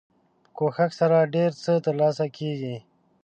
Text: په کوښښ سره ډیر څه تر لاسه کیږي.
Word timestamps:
په 0.43 0.49
کوښښ 0.57 0.91
سره 0.99 1.29
ډیر 1.35 1.51
څه 1.63 1.71
تر 1.85 1.93
لاسه 2.01 2.25
کیږي. 2.37 2.75